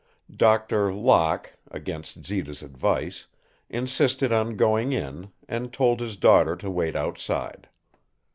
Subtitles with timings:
[0.35, 3.27] Doctor Locke, against Zita's advice,
[3.69, 7.69] insisted on going in, and told his daughter to wait outside.